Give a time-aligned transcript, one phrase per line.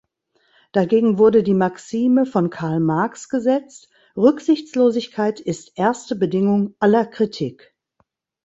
[0.71, 7.75] Dagegen wurde die Maxime von Karl Marx gesetzt: „Rücksichtslosigkeit ist erste Bedingung aller Kritik“.